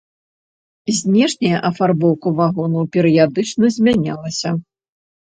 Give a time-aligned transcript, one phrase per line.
[0.99, 4.49] Знешняя афарбоўка вагонаў перыядычна змянялася.